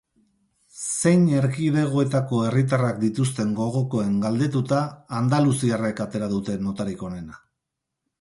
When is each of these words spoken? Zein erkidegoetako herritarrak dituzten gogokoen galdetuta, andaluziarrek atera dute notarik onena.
Zein 0.99 1.25
erkidegoetako 1.41 2.39
herritarrak 2.45 2.97
dituzten 3.03 3.51
gogokoen 3.59 4.15
galdetuta, 4.23 4.79
andaluziarrek 5.19 6.03
atera 6.07 6.31
dute 6.33 6.57
notarik 6.69 7.05
onena. 7.11 7.39